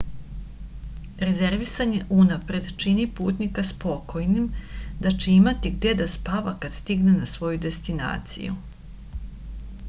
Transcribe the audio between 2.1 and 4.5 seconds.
unapred čini putnika spokojnim